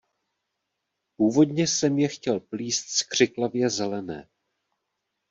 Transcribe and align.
Původně 1.17 1.67
jsem 1.67 1.99
je 1.99 2.07
chtěl 2.07 2.39
plíst 2.39 2.89
z 2.89 3.03
křiklavě 3.03 3.69
zelené. 3.69 4.27